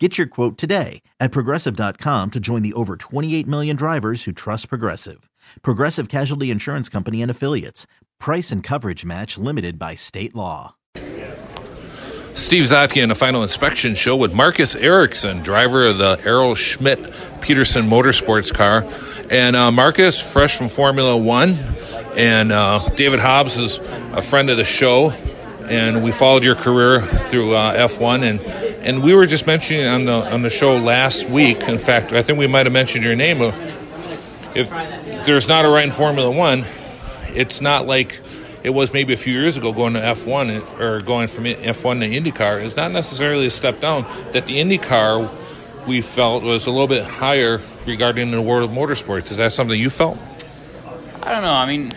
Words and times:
Get 0.00 0.18
your 0.18 0.26
quote 0.26 0.58
today 0.58 1.02
at 1.20 1.30
progressive.com 1.30 2.32
to 2.32 2.40
join 2.40 2.62
the 2.62 2.72
over 2.72 2.96
28 2.96 3.46
million 3.46 3.76
drivers 3.76 4.24
who 4.24 4.32
trust 4.32 4.68
Progressive. 4.68 5.30
Progressive 5.62 6.08
Casualty 6.08 6.50
Insurance 6.50 6.88
Company 6.88 7.22
and 7.22 7.30
Affiliates. 7.30 7.86
Price 8.18 8.50
and 8.50 8.60
coverage 8.60 9.04
match 9.04 9.38
limited 9.38 9.78
by 9.78 9.94
state 9.94 10.34
law. 10.34 10.74
Steve 12.34 12.64
Zotke 12.64 13.00
in 13.00 13.12
a 13.12 13.14
final 13.14 13.42
inspection 13.42 13.94
show 13.94 14.16
with 14.16 14.34
Marcus 14.34 14.74
Ericsson, 14.74 15.42
driver 15.42 15.86
of 15.86 15.98
the 15.98 16.20
Arrow 16.24 16.54
Schmidt 16.54 16.98
Peterson 17.40 17.88
Motorsports 17.88 18.52
car. 18.52 18.84
And 19.30 19.54
uh, 19.54 19.70
Marcus, 19.70 20.20
fresh 20.20 20.56
from 20.56 20.66
Formula 20.66 21.16
One, 21.16 21.56
and 22.16 22.50
uh, 22.50 22.84
David 22.96 23.20
Hobbs 23.20 23.56
is 23.56 23.78
a 24.12 24.20
friend 24.20 24.50
of 24.50 24.56
the 24.56 24.64
show, 24.64 25.10
and 25.70 26.02
we 26.02 26.12
followed 26.12 26.44
your 26.44 26.54
career 26.54 27.00
through 27.02 27.54
uh, 27.54 27.88
F1. 27.88 28.22
And, 28.22 28.40
and 28.86 29.02
we 29.02 29.14
were 29.14 29.26
just 29.26 29.46
mentioning 29.46 29.86
on 29.86 30.04
the, 30.04 30.32
on 30.32 30.42
the 30.42 30.50
show 30.50 30.76
last 30.76 31.28
week, 31.28 31.62
in 31.68 31.78
fact, 31.78 32.12
I 32.12 32.22
think 32.22 32.38
we 32.38 32.46
might 32.46 32.66
have 32.66 32.72
mentioned 32.72 33.04
your 33.04 33.16
name. 33.16 33.38
If 34.54 34.70
there's 35.26 35.48
not 35.48 35.64
a 35.64 35.68
right 35.68 35.84
in 35.84 35.90
Formula 35.90 36.30
One, 36.30 36.64
it's 37.28 37.60
not 37.60 37.86
like 37.86 38.20
it 38.62 38.70
was 38.70 38.92
maybe 38.92 39.12
a 39.12 39.16
few 39.16 39.32
years 39.32 39.56
ago 39.56 39.72
going 39.72 39.94
to 39.94 40.00
F1 40.00 40.80
or 40.80 41.00
going 41.00 41.28
from 41.28 41.44
F1 41.44 42.00
to 42.00 42.08
IndyCar. 42.08 42.64
It's 42.64 42.76
not 42.76 42.92
necessarily 42.92 43.46
a 43.46 43.50
step 43.50 43.80
down. 43.80 44.04
That 44.32 44.46
the 44.46 44.58
IndyCar 44.60 45.30
we 45.86 46.00
felt 46.00 46.42
was 46.42 46.66
a 46.66 46.70
little 46.70 46.88
bit 46.88 47.04
higher 47.04 47.60
regarding 47.86 48.30
the 48.30 48.40
world 48.40 48.70
of 48.70 48.74
motorsports. 48.74 49.30
Is 49.30 49.36
that 49.36 49.52
something 49.52 49.78
you 49.78 49.90
felt? 49.90 50.18
I 51.22 51.32
don't 51.32 51.42
know. 51.42 51.52
I 51.52 51.70
mean, 51.70 51.92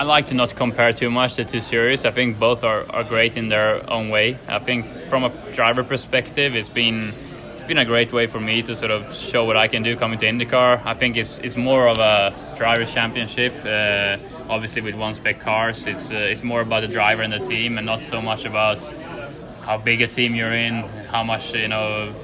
I 0.00 0.04
like 0.04 0.28
to 0.28 0.34
not 0.34 0.56
compare 0.56 0.94
too 0.94 1.10
much 1.10 1.36
the 1.36 1.44
two 1.44 1.60
series. 1.60 2.06
I 2.06 2.10
think 2.10 2.38
both 2.38 2.64
are, 2.64 2.90
are 2.90 3.04
great 3.04 3.36
in 3.36 3.50
their 3.50 3.84
own 3.90 4.08
way. 4.08 4.38
I 4.48 4.58
think 4.58 4.86
from 5.10 5.24
a 5.24 5.52
driver 5.52 5.84
perspective, 5.84 6.56
it's 6.56 6.70
been 6.70 7.12
it's 7.52 7.64
been 7.64 7.76
a 7.76 7.84
great 7.84 8.10
way 8.10 8.26
for 8.26 8.40
me 8.40 8.62
to 8.62 8.74
sort 8.74 8.92
of 8.92 9.14
show 9.14 9.44
what 9.44 9.58
I 9.58 9.68
can 9.68 9.82
do 9.82 9.94
coming 9.96 10.18
to 10.20 10.26
IndyCar. 10.26 10.86
I 10.86 10.94
think 10.94 11.18
it's 11.18 11.38
it's 11.40 11.54
more 11.54 11.86
of 11.86 11.98
a 11.98 12.34
drivers' 12.56 12.94
championship. 12.94 13.52
Uh, 13.62 14.16
obviously, 14.48 14.80
with 14.80 14.94
one 14.94 15.12
spec 15.12 15.38
cars, 15.38 15.86
it's 15.86 16.10
uh, 16.10 16.32
it's 16.32 16.42
more 16.42 16.62
about 16.62 16.80
the 16.80 16.88
driver 16.88 17.20
and 17.20 17.34
the 17.34 17.44
team, 17.46 17.76
and 17.76 17.84
not 17.84 18.02
so 18.02 18.22
much 18.22 18.46
about 18.46 18.78
how 19.66 19.76
big 19.76 20.00
a 20.00 20.06
team 20.06 20.34
you're 20.34 20.54
in, 20.54 20.76
how 21.10 21.22
much 21.22 21.52
you 21.54 21.68
know 21.68 22.14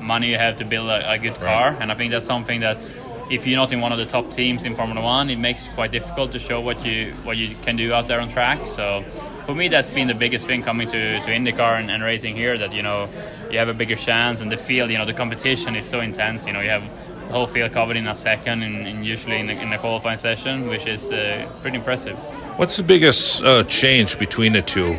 money 0.00 0.30
you 0.30 0.38
have 0.38 0.56
to 0.56 0.64
build 0.64 0.88
a, 0.88 1.12
a 1.12 1.18
good 1.18 1.34
car. 1.34 1.72
Right. 1.72 1.82
And 1.82 1.92
I 1.92 1.96
think 1.96 2.12
that's 2.12 2.24
something 2.24 2.60
that 2.60 2.94
if 3.30 3.46
you're 3.46 3.56
not 3.56 3.72
in 3.72 3.80
one 3.80 3.92
of 3.92 3.98
the 3.98 4.06
top 4.06 4.30
teams 4.30 4.64
in 4.64 4.74
Formula 4.74 5.02
One, 5.02 5.30
it 5.30 5.38
makes 5.38 5.66
it 5.66 5.74
quite 5.74 5.90
difficult 5.90 6.32
to 6.32 6.38
show 6.38 6.60
what 6.60 6.84
you 6.84 7.12
what 7.24 7.36
you 7.36 7.56
can 7.62 7.76
do 7.76 7.92
out 7.92 8.06
there 8.06 8.20
on 8.20 8.28
track. 8.28 8.66
So 8.66 9.02
for 9.46 9.54
me, 9.54 9.68
that's 9.68 9.90
been 9.90 10.08
the 10.08 10.14
biggest 10.14 10.46
thing 10.46 10.62
coming 10.62 10.88
to, 10.88 11.20
to 11.20 11.30
IndyCar 11.30 11.80
and, 11.80 11.90
and 11.90 12.02
racing 12.02 12.36
here. 12.36 12.56
That 12.56 12.72
you 12.72 12.82
know 12.82 13.08
you 13.50 13.58
have 13.58 13.68
a 13.68 13.74
bigger 13.74 13.96
chance, 13.96 14.40
and 14.40 14.50
the 14.50 14.56
field, 14.56 14.90
you 14.90 14.98
know, 14.98 15.06
the 15.06 15.14
competition 15.14 15.76
is 15.76 15.86
so 15.86 16.00
intense. 16.00 16.46
You 16.46 16.52
know, 16.52 16.60
you 16.60 16.70
have 16.70 16.82
the 17.26 17.32
whole 17.32 17.46
field 17.46 17.72
covered 17.72 17.96
in 17.96 18.06
a 18.06 18.14
second, 18.14 18.62
and, 18.62 18.86
and 18.86 19.04
usually 19.04 19.38
in 19.38 19.46
the, 19.46 19.60
in 19.60 19.76
qualifying 19.78 20.18
session, 20.18 20.68
which 20.68 20.86
is 20.86 21.10
uh, 21.10 21.50
pretty 21.62 21.76
impressive. 21.76 22.16
What's 22.58 22.76
the 22.76 22.82
biggest 22.82 23.42
uh, 23.42 23.64
change 23.64 24.18
between 24.18 24.52
the 24.52 24.62
two? 24.62 24.98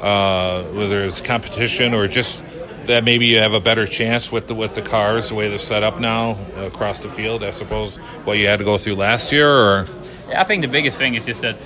Uh, 0.00 0.64
whether 0.72 1.04
it's 1.04 1.20
competition 1.20 1.94
or 1.94 2.08
just 2.08 2.44
that 2.86 3.04
maybe 3.04 3.26
you 3.26 3.38
have 3.38 3.52
a 3.52 3.60
better 3.60 3.86
chance 3.86 4.32
with 4.32 4.48
the 4.48 4.54
with 4.54 4.74
the 4.74 4.82
cars 4.82 5.28
the 5.28 5.34
way 5.34 5.48
they're 5.48 5.58
set 5.58 5.82
up 5.82 6.00
now 6.00 6.36
across 6.56 7.00
the 7.00 7.08
field. 7.08 7.42
I 7.42 7.50
suppose 7.50 7.96
what 8.24 8.38
you 8.38 8.46
had 8.46 8.58
to 8.58 8.64
go 8.64 8.78
through 8.78 8.96
last 8.96 9.32
year, 9.32 9.48
or 9.48 9.86
Yeah, 10.28 10.40
I 10.40 10.44
think 10.44 10.62
the 10.62 10.68
biggest 10.68 10.98
thing 10.98 11.14
is 11.14 11.26
just 11.26 11.42
that 11.42 11.56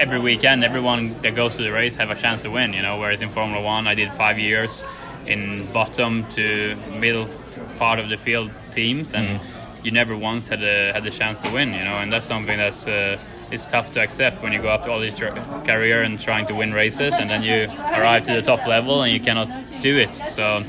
every 0.00 0.18
weekend, 0.18 0.64
everyone 0.64 1.20
that 1.22 1.34
goes 1.34 1.56
to 1.56 1.62
the 1.62 1.72
race 1.72 1.96
have 1.96 2.10
a 2.10 2.14
chance 2.14 2.42
to 2.42 2.50
win. 2.50 2.72
You 2.72 2.82
know, 2.82 2.98
whereas 2.98 3.22
in 3.22 3.28
Formula 3.28 3.62
One, 3.62 3.86
I 3.86 3.94
did 3.94 4.10
five 4.12 4.38
years 4.38 4.82
in 5.26 5.66
bottom 5.72 6.26
to 6.30 6.76
middle 6.98 7.28
part 7.78 7.98
of 7.98 8.08
the 8.08 8.16
field 8.16 8.50
teams, 8.70 9.14
and 9.14 9.40
you 9.82 9.90
never 9.90 10.16
once 10.16 10.48
had 10.48 10.62
a 10.62 10.92
had 10.92 11.04
the 11.04 11.10
chance 11.10 11.40
to 11.42 11.50
win. 11.50 11.72
You 11.72 11.84
know, 11.84 11.98
and 12.02 12.12
that's 12.12 12.26
something 12.26 12.58
that's 12.58 12.86
uh, 12.86 13.18
is 13.50 13.66
tough 13.66 13.92
to 13.92 14.00
accept 14.00 14.42
when 14.42 14.52
you 14.52 14.60
go 14.60 14.68
up 14.68 14.84
to 14.84 14.90
all 14.90 15.00
this 15.00 15.14
tr- 15.14 15.28
career 15.64 16.02
and 16.02 16.20
trying 16.20 16.46
to 16.46 16.54
win 16.54 16.72
races, 16.72 17.14
and 17.14 17.30
then 17.30 17.42
you 17.42 17.68
arrive 17.98 18.24
to 18.24 18.32
the 18.34 18.42
top 18.42 18.66
level 18.66 19.02
and 19.02 19.12
you 19.12 19.20
cannot 19.20 19.48
do 19.90 19.98
it. 19.98 20.14
So 20.14 20.64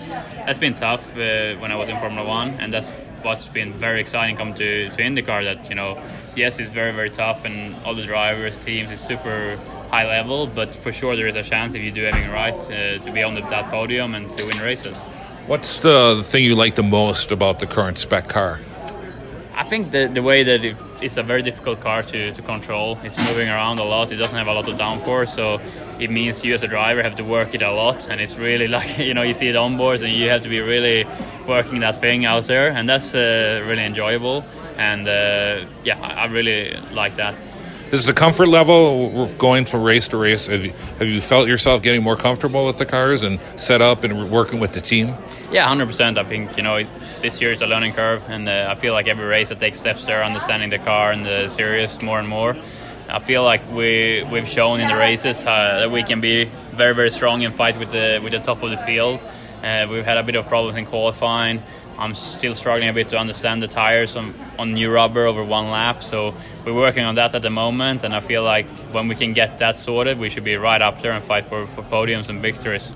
that's 0.45 0.59
been 0.59 0.73
tough 0.73 1.03
uh, 1.15 1.55
when 1.61 1.71
I 1.71 1.77
was 1.81 1.87
in 1.89 1.97
Formula 1.97 2.27
One, 2.27 2.49
and 2.59 2.73
that's 2.73 2.91
what's 3.25 3.47
been 3.47 3.71
very 3.73 3.99
exciting 3.99 4.35
come 4.35 4.53
to, 4.53 4.89
to 4.89 5.01
IndyCar 5.01 5.43
that 5.49 5.67
you 5.67 5.75
know 5.79 5.97
yes 6.35 6.59
it's 6.59 6.69
very 6.69 6.93
very 6.99 7.09
tough 7.09 7.43
and 7.43 7.57
all 7.83 7.95
the 7.95 8.03
drivers 8.03 8.55
teams 8.55 8.91
is 8.91 9.01
super 9.01 9.57
high 9.89 10.05
level 10.05 10.45
but 10.45 10.75
for 10.75 10.91
sure 10.91 11.15
there 11.15 11.25
is 11.25 11.35
a 11.35 11.41
chance 11.41 11.73
if 11.73 11.81
you 11.81 11.91
do 11.91 12.05
everything 12.05 12.29
right 12.29 12.53
uh, 12.69 12.99
to 12.99 13.09
be 13.11 13.23
on 13.23 13.33
the, 13.33 13.41
that 13.53 13.65
podium 13.71 14.13
and 14.13 14.31
to 14.37 14.45
win 14.45 14.59
races 14.59 14.95
what's 15.47 15.79
the, 15.79 16.15
the 16.15 16.23
thing 16.23 16.43
you 16.43 16.55
like 16.55 16.75
the 16.75 16.83
most 16.83 17.31
about 17.31 17.59
the 17.59 17.67
current 17.67 17.97
spec 17.97 18.27
car? 18.27 18.59
I 19.55 19.63
think 19.63 19.91
the, 19.91 20.07
the 20.07 20.21
way 20.21 20.43
that 20.43 20.63
it, 20.63 20.75
it's 21.01 21.17
a 21.17 21.23
very 21.23 21.41
difficult 21.41 21.81
car 21.81 22.03
to, 22.03 22.31
to 22.31 22.41
control. 22.41 22.97
It's 23.03 23.17
moving 23.29 23.49
around 23.49 23.79
a 23.79 23.83
lot. 23.83 24.11
It 24.11 24.17
doesn't 24.17 24.37
have 24.37 24.47
a 24.47 24.53
lot 24.53 24.67
of 24.67 24.75
downforce, 24.75 25.29
so 25.29 25.59
it 25.99 26.09
means 26.09 26.43
you 26.43 26.53
as 26.53 26.63
a 26.63 26.67
driver 26.67 27.03
have 27.03 27.15
to 27.17 27.23
work 27.23 27.53
it 27.53 27.61
a 27.61 27.71
lot. 27.71 28.09
And 28.09 28.21
it's 28.21 28.35
really 28.37 28.67
like 28.77 28.97
you 28.97 29.13
know 29.13 29.21
you 29.21 29.33
see 29.33 29.47
it 29.47 29.55
on 29.55 29.77
boards, 29.77 30.01
and 30.01 30.11
you 30.11 30.29
have 30.29 30.41
to 30.41 30.49
be 30.49 30.59
really 30.59 31.05
working 31.47 31.79
that 31.81 31.99
thing 32.01 32.25
out 32.25 32.45
there, 32.45 32.69
and 32.69 32.87
that's 32.87 33.13
uh, 33.13 33.63
really 33.67 33.83
enjoyable. 33.83 34.45
And 34.77 35.07
uh, 35.07 35.65
yeah, 35.83 35.99
I, 36.01 36.23
I 36.23 36.25
really 36.25 36.77
like 36.93 37.15
that. 37.17 37.35
Is 37.91 38.05
the 38.05 38.13
comfort 38.13 38.47
level 38.47 39.27
going 39.37 39.65
from 39.65 39.83
race 39.83 40.07
to 40.09 40.17
race? 40.17 40.47
Have 40.47 40.65
you, 40.65 40.73
have 40.97 41.07
you 41.07 41.21
felt 41.21 41.47
yourself 41.47 41.83
getting 41.83 42.01
more 42.03 42.15
comfortable 42.15 42.65
with 42.65 42.79
the 42.79 42.85
cars 42.85 43.21
and 43.21 43.39
set 43.57 43.81
up 43.81 44.03
and 44.03 44.31
working 44.31 44.59
with 44.59 44.73
the 44.73 44.81
team? 44.81 45.13
Yeah, 45.51 45.67
hundred 45.67 45.85
percent. 45.85 46.17
I 46.17 46.23
think 46.23 46.57
you 46.57 46.63
know 46.63 46.79
this 47.21 47.41
year 47.41 47.51
is 47.51 47.61
a 47.61 47.67
learning 47.67 47.93
curve, 47.93 48.23
and 48.29 48.47
uh, 48.47 48.67
I 48.69 48.75
feel 48.75 48.93
like 48.93 49.07
every 49.07 49.25
race 49.25 49.51
I 49.51 49.55
take 49.55 49.75
steps 49.75 50.05
there, 50.05 50.23
understanding 50.23 50.69
the 50.69 50.79
car 50.79 51.11
and 51.11 51.25
the 51.25 51.49
series 51.49 52.01
more 52.03 52.19
and 52.19 52.27
more. 52.27 52.55
I 53.09 53.19
feel 53.19 53.43
like 53.43 53.61
we 53.71 54.23
we've 54.31 54.47
shown 54.47 54.79
in 54.79 54.87
the 54.87 54.95
races 54.95 55.45
uh, 55.45 55.79
that 55.79 55.91
we 55.91 56.03
can 56.03 56.21
be 56.21 56.45
very 56.71 56.95
very 56.95 57.11
strong 57.11 57.43
and 57.45 57.53
fight 57.53 57.77
with 57.77 57.91
the 57.91 58.19
with 58.23 58.31
the 58.31 58.39
top 58.39 58.63
of 58.63 58.71
the 58.71 58.77
field. 58.77 59.19
Uh, 59.63 59.87
we've 59.89 60.05
had 60.05 60.17
a 60.17 60.23
bit 60.23 60.35
of 60.35 60.47
problems 60.47 60.77
in 60.77 60.85
qualifying. 60.85 61.61
I'm 61.97 62.13
still 62.13 62.55
struggling 62.55 62.89
a 62.89 62.93
bit 62.93 63.09
to 63.09 63.17
understand 63.17 63.61
the 63.61 63.67
tires 63.67 64.17
on, 64.17 64.33
on 64.59 64.73
new 64.73 64.91
rubber 64.91 65.25
over 65.25 65.43
one 65.43 65.69
lap, 65.69 66.03
so 66.03 66.33
we're 66.65 66.73
working 66.73 67.05
on 67.05 67.15
that 67.15 67.33
at 67.33 67.41
the 67.41 67.49
moment. 67.49 68.03
And 68.03 68.13
I 68.13 68.19
feel 68.19 68.43
like 68.43 68.67
when 68.91 69.07
we 69.07 69.15
can 69.15 69.33
get 69.33 69.59
that 69.59 69.77
sorted, 69.77 70.19
we 70.19 70.29
should 70.29 70.43
be 70.43 70.57
right 70.57 70.81
up 70.81 71.01
there 71.01 71.13
and 71.13 71.23
fight 71.23 71.45
for, 71.45 71.65
for 71.67 71.83
podiums 71.83 72.27
and 72.27 72.41
victories. 72.41 72.91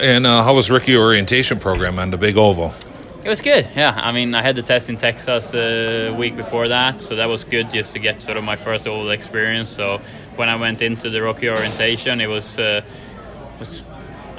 And 0.00 0.26
uh, 0.26 0.42
how 0.42 0.54
was 0.54 0.70
rookie 0.70 0.96
orientation 0.96 1.58
program 1.58 1.98
on 1.98 2.10
the 2.10 2.16
big 2.16 2.38
oval? 2.38 2.72
It 3.22 3.28
was 3.28 3.42
good, 3.42 3.68
yeah. 3.76 3.92
I 3.94 4.12
mean, 4.12 4.34
I 4.34 4.40
had 4.40 4.56
the 4.56 4.62
test 4.62 4.88
in 4.88 4.96
Texas 4.96 5.54
a 5.54 6.10
week 6.10 6.36
before 6.36 6.68
that, 6.68 7.02
so 7.02 7.16
that 7.16 7.26
was 7.26 7.44
good 7.44 7.70
just 7.70 7.92
to 7.92 7.98
get 7.98 8.22
sort 8.22 8.38
of 8.38 8.44
my 8.44 8.56
first 8.56 8.86
oval 8.86 9.10
experience. 9.10 9.68
So 9.68 9.98
when 10.36 10.48
I 10.48 10.56
went 10.56 10.80
into 10.80 11.10
the 11.10 11.20
rookie 11.20 11.50
orientation, 11.50 12.22
it 12.22 12.28
was, 12.28 12.58
uh, 12.58 12.82
was 13.58 13.84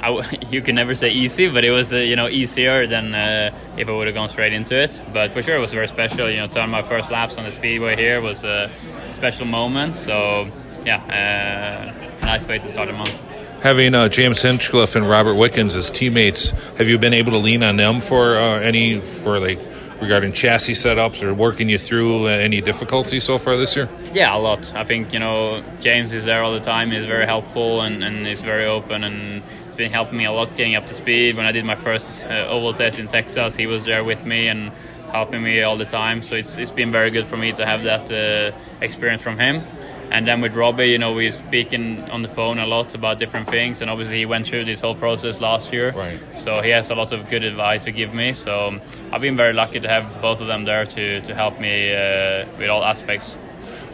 you 0.50 0.60
can 0.62 0.74
never 0.74 0.94
say 0.94 1.10
easy, 1.10 1.48
but 1.48 1.64
it 1.64 1.70
was 1.70 1.92
uh, 1.92 1.96
you 1.96 2.16
know 2.16 2.28
easier 2.28 2.86
than 2.86 3.14
uh, 3.14 3.54
if 3.76 3.88
I 3.88 3.92
would 3.92 4.06
have 4.06 4.14
gone 4.14 4.28
straight 4.28 4.52
into 4.52 4.74
it. 4.74 5.00
But 5.12 5.30
for 5.30 5.42
sure, 5.42 5.56
it 5.56 5.60
was 5.60 5.72
very 5.72 5.88
special. 5.88 6.28
You 6.28 6.38
know, 6.38 6.46
turn 6.46 6.70
my 6.70 6.82
first 6.82 7.10
laps 7.10 7.38
on 7.38 7.44
the 7.44 7.50
speedway 7.50 7.96
here 7.96 8.20
was 8.20 8.42
a 8.42 8.70
special 9.08 9.46
moment. 9.46 9.96
So 9.96 10.48
yeah, 10.84 11.94
uh, 12.22 12.26
nice 12.26 12.46
way 12.48 12.58
to 12.58 12.68
start 12.68 12.88
the 12.88 12.94
month. 12.94 13.31
Having 13.62 13.94
uh, 13.94 14.08
James 14.08 14.42
Hinchcliffe 14.42 14.96
and 14.96 15.08
Robert 15.08 15.34
Wickens 15.36 15.76
as 15.76 15.88
teammates, 15.88 16.50
have 16.78 16.88
you 16.88 16.98
been 16.98 17.14
able 17.14 17.30
to 17.30 17.38
lean 17.38 17.62
on 17.62 17.76
them 17.76 18.00
for 18.00 18.34
uh, 18.34 18.58
any 18.58 18.98
for 18.98 19.38
like 19.38 19.60
regarding 20.00 20.32
chassis 20.32 20.72
setups 20.72 21.22
or 21.22 21.32
working 21.32 21.68
you 21.68 21.78
through 21.78 22.26
uh, 22.26 22.30
any 22.30 22.60
difficulties 22.60 23.22
so 23.22 23.38
far 23.38 23.56
this 23.56 23.76
year? 23.76 23.88
Yeah, 24.12 24.36
a 24.36 24.40
lot. 24.40 24.74
I 24.74 24.82
think 24.82 25.12
you 25.12 25.20
know 25.20 25.62
James 25.80 26.12
is 26.12 26.24
there 26.24 26.42
all 26.42 26.50
the 26.50 26.58
time. 26.58 26.90
He's 26.90 27.04
very 27.04 27.24
helpful 27.24 27.82
and, 27.82 28.02
and 28.02 28.26
he's 28.26 28.40
very 28.40 28.66
open 28.66 29.04
and 29.04 29.44
it's 29.68 29.76
been 29.76 29.92
helping 29.92 30.18
me 30.18 30.24
a 30.24 30.32
lot 30.32 30.56
getting 30.56 30.74
up 30.74 30.88
to 30.88 30.94
speed. 30.94 31.36
When 31.36 31.46
I 31.46 31.52
did 31.52 31.64
my 31.64 31.76
first 31.76 32.26
uh, 32.26 32.48
oval 32.48 32.74
test 32.74 32.98
in 32.98 33.06
Texas, 33.06 33.54
he 33.54 33.68
was 33.68 33.84
there 33.84 34.02
with 34.02 34.26
me 34.26 34.48
and 34.48 34.72
helping 35.12 35.40
me 35.40 35.62
all 35.62 35.76
the 35.76 35.84
time. 35.84 36.22
So 36.22 36.34
it's 36.34 36.58
it's 36.58 36.72
been 36.72 36.90
very 36.90 37.12
good 37.12 37.28
for 37.28 37.36
me 37.36 37.52
to 37.52 37.64
have 37.64 37.84
that 37.84 38.10
uh, 38.10 38.56
experience 38.80 39.22
from 39.22 39.38
him. 39.38 39.62
And 40.12 40.28
then 40.28 40.42
with 40.42 40.54
Robbie, 40.54 40.88
you 40.88 40.98
know, 40.98 41.14
we're 41.14 41.30
speaking 41.30 41.98
on 42.10 42.20
the 42.20 42.28
phone 42.28 42.58
a 42.58 42.66
lot 42.66 42.94
about 42.94 43.18
different 43.18 43.48
things, 43.48 43.80
and 43.80 43.90
obviously 43.90 44.18
he 44.18 44.26
went 44.26 44.46
through 44.46 44.66
this 44.66 44.82
whole 44.82 44.94
process 44.94 45.40
last 45.40 45.72
year. 45.72 45.92
Right. 45.92 46.18
So 46.36 46.60
he 46.60 46.68
has 46.68 46.90
a 46.90 46.94
lot 46.94 47.12
of 47.12 47.30
good 47.30 47.44
advice 47.44 47.84
to 47.84 47.92
give 47.92 48.12
me. 48.12 48.34
So 48.34 48.78
I've 49.10 49.22
been 49.22 49.38
very 49.38 49.54
lucky 49.54 49.80
to 49.80 49.88
have 49.88 50.20
both 50.20 50.42
of 50.42 50.48
them 50.48 50.64
there 50.64 50.84
to, 50.84 51.22
to 51.22 51.34
help 51.34 51.58
me 51.58 51.94
uh, 51.94 52.46
with 52.58 52.68
all 52.68 52.84
aspects. 52.84 53.32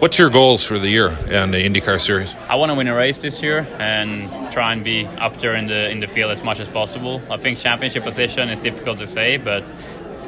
What's 0.01 0.19
your 0.19 0.29
goals 0.29 0.65
for 0.65 0.81
the 0.81 0.89
year 0.89 1.17
and 1.29 1.55
the 1.55 1.65
IndyCar 1.65 2.01
Series? 2.01 2.35
I 2.49 2.57
want 2.57 2.71
to 2.71 2.75
win 2.75 2.89
a 2.89 2.97
race 2.97 3.23
this 3.23 3.41
year 3.41 3.69
and 3.79 4.51
try 4.51 4.73
and 4.73 4.83
be 4.83 5.07
up 5.19 5.37
there 5.37 5.55
in 5.55 5.69
the 5.69 5.89
in 5.89 6.01
the 6.01 6.09
field 6.09 6.33
as 6.33 6.43
much 6.43 6.59
as 6.59 6.69
possible. 6.69 7.23
I 7.31 7.37
think 7.37 7.59
championship 7.59 8.03
position 8.03 8.49
is 8.49 8.61
difficult 8.61 8.99
to 8.99 9.07
say, 9.07 9.37
but 9.37 9.73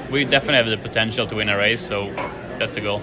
we 0.08 0.24
definitely 0.24 0.58
have 0.58 0.66
the 0.66 0.88
potential 0.88 1.26
to 1.26 1.34
win 1.34 1.48
a 1.48 1.56
race, 1.56 1.80
so 1.80 2.12
that's 2.58 2.74
the 2.74 2.80
goal. 2.80 3.02